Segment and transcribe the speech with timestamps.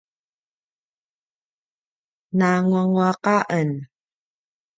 [2.37, 3.69] nanguanguaq a en